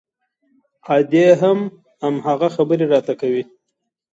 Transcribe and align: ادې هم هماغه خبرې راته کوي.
ادې 0.95 1.25
هم 1.41 1.59
هماغه 2.03 2.49
خبرې 2.55 2.85
راته 2.93 3.13
کوي. 3.21 3.43